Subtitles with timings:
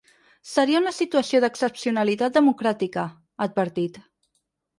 [0.51, 3.05] Seria una situació d’excepcionalitat democràtica,
[3.45, 4.03] ha advertit.